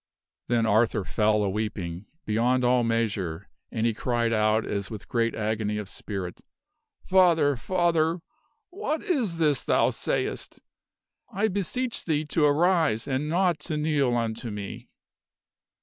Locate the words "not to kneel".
13.29-14.17